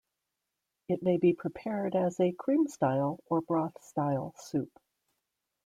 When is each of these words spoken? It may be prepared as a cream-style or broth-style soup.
It 0.89 1.03
may 1.03 1.17
be 1.17 1.31
prepared 1.33 1.95
as 1.95 2.19
a 2.19 2.31
cream-style 2.31 3.19
or 3.27 3.39
broth-style 3.41 4.33
soup. 4.35 4.71